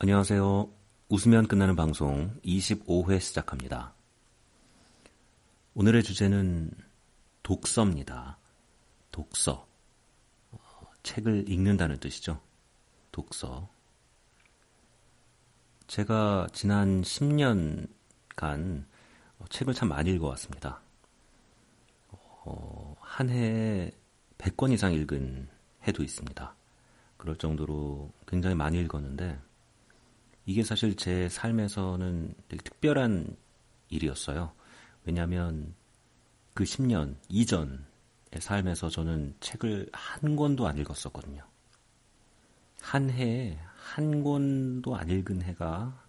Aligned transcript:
안녕하세요. 0.00 0.72
웃으면 1.08 1.46
끝나는 1.46 1.76
방송 1.76 2.36
25회 2.44 3.20
시작합니다. 3.20 3.94
오늘의 5.74 6.02
주제는 6.02 6.72
독서입니다. 7.44 8.36
독서. 9.12 9.68
어, 10.50 10.58
책을 11.04 11.48
읽는다는 11.48 11.98
뜻이죠. 11.98 12.40
독서. 13.12 13.70
제가 15.86 16.48
지난 16.52 17.02
10년간 17.02 18.86
책을 19.48 19.74
참 19.74 19.88
많이 19.90 20.10
읽어왔습니다. 20.10 20.82
어, 22.08 22.96
한 23.00 23.30
해에 23.30 23.92
100권 24.38 24.72
이상 24.72 24.92
읽은 24.92 25.48
해도 25.86 26.02
있습니다. 26.02 26.56
그럴 27.16 27.36
정도로 27.36 28.12
굉장히 28.26 28.56
많이 28.56 28.80
읽었는데, 28.80 29.40
이게 30.46 30.62
사실 30.62 30.96
제 30.96 31.28
삶에서는 31.28 32.34
되게 32.48 32.62
특별한 32.62 33.36
일이었어요. 33.88 34.52
왜냐하면 35.04 35.74
그 36.52 36.64
10년 36.64 37.16
이전의 37.28 37.78
삶에서 38.40 38.88
저는 38.88 39.36
책을 39.40 39.88
한 39.92 40.36
권도 40.36 40.66
안 40.66 40.78
읽었었거든요. 40.78 41.44
한 42.80 43.10
해에 43.10 43.58
한 43.76 44.22
권도 44.22 44.94
안 44.96 45.08
읽은 45.08 45.42
해가 45.42 46.04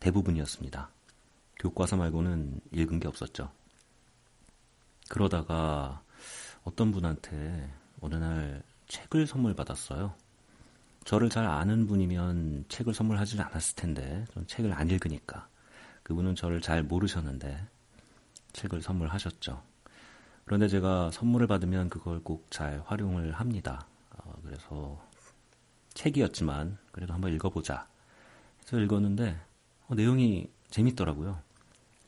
대부분이었습니다. 0.00 0.90
교과서 1.58 1.96
말고는 1.96 2.60
읽은 2.72 3.00
게 3.00 3.08
없었죠. 3.08 3.50
그러다가 5.08 6.02
어떤 6.64 6.90
분한테 6.92 7.72
어느 8.00 8.16
날 8.16 8.62
책을 8.88 9.26
선물 9.26 9.54
받았어요. 9.54 10.14
저를 11.04 11.28
잘 11.28 11.44
아는 11.46 11.86
분이면 11.86 12.64
책을 12.68 12.94
선물하지 12.94 13.40
않았을 13.40 13.76
텐데, 13.76 14.24
전 14.32 14.46
책을 14.46 14.72
안 14.72 14.88
읽으니까. 14.90 15.48
그분은 16.02 16.34
저를 16.34 16.60
잘 16.60 16.82
모르셨는데, 16.82 17.66
책을 18.52 18.80
선물하셨죠. 18.82 19.62
그런데 20.44 20.68
제가 20.68 21.10
선물을 21.10 21.46
받으면 21.46 21.88
그걸 21.88 22.20
꼭 22.22 22.46
잘 22.50 22.82
활용을 22.86 23.32
합니다. 23.32 23.86
어, 24.10 24.32
그래서 24.42 25.02
책이었지만, 25.94 26.78
그래도 26.92 27.12
한번 27.14 27.32
읽어보자. 27.34 27.86
해서 28.62 28.78
읽었는데, 28.80 29.38
어, 29.88 29.94
내용이 29.94 30.50
재밌더라고요. 30.70 31.40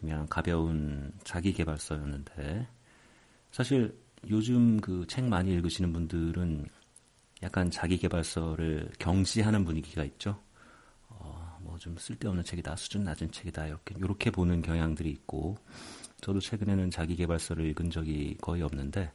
그냥 0.01 0.27
가벼운 0.29 1.13
자기개발서였는데, 1.25 2.67
사실 3.51 3.99
요즘 4.31 4.81
그 4.81 5.07
책 5.07 5.25
많이 5.25 5.53
읽으시는 5.53 5.93
분들은 5.93 6.67
약간 7.43 7.71
자기개발서를 7.71 8.93
경시하는 8.99 9.65
분위기가 9.65 10.05
있죠. 10.05 10.41
어, 11.09 11.59
뭐 11.63 11.79
좀 11.79 11.97
쓸데없는 11.99 12.45
책이다, 12.45 12.77
수준 12.77 13.05
낮은 13.05 13.31
책이다 13.33 13.67
이렇게 13.67 13.95
이렇게 13.99 14.31
보는 14.31 14.63
경향들이 14.63 15.11
있고, 15.11 15.57
저도 16.21 16.41
최근에는 16.41 16.91
자기개발서를 16.91 17.67
읽은 17.67 17.91
적이 17.91 18.37
거의 18.41 18.63
없는데, 18.63 19.13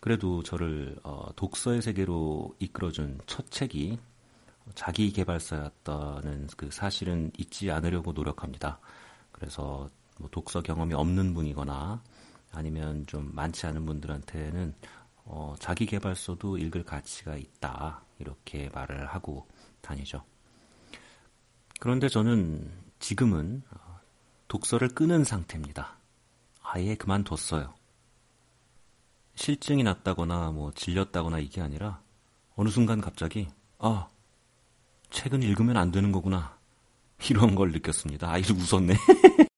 그래도 0.00 0.42
저를 0.42 0.96
어, 1.04 1.30
독서의 1.36 1.80
세계로 1.80 2.54
이끌어준 2.58 3.20
첫 3.26 3.50
책이 3.50 3.98
자기개발서였다는 4.74 6.48
그 6.56 6.70
사실은 6.70 7.30
잊지 7.38 7.70
않으려고 7.70 8.12
노력합니다. 8.12 8.80
그래서 9.30 9.88
뭐 10.18 10.28
독서 10.30 10.60
경험이 10.60 10.94
없는 10.94 11.34
분이거나 11.34 12.02
아니면 12.52 13.06
좀 13.06 13.30
많지 13.34 13.66
않은 13.66 13.86
분들한테는 13.86 14.74
어, 15.24 15.54
자기 15.58 15.86
개발서도 15.86 16.58
읽을 16.58 16.84
가치가 16.84 17.36
있다. 17.36 18.02
이렇게 18.18 18.68
말을 18.72 19.06
하고 19.06 19.46
다니죠. 19.80 20.24
그런데 21.80 22.08
저는 22.08 22.70
지금은 22.98 23.62
어, 23.70 24.00
독서를 24.48 24.88
끄는 24.88 25.24
상태입니다. 25.24 25.96
아예 26.62 26.94
그만뒀어요. 26.94 27.74
실증이 29.34 29.82
났다거나 29.82 30.52
뭐 30.52 30.72
질렸다거나 30.72 31.38
이게 31.38 31.60
아니라 31.60 32.00
어느 32.54 32.68
순간 32.68 33.00
갑자기 33.00 33.48
아 33.78 34.08
책은 35.10 35.42
읽으면 35.42 35.76
안 35.76 35.90
되는 35.90 36.12
거구나 36.12 36.58
이런 37.30 37.54
걸 37.54 37.72
느꼈습니다. 37.72 38.30
아 38.30 38.38
이거 38.38 38.54
웃었네. 38.54 38.94